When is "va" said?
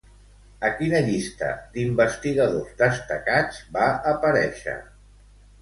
3.77-3.87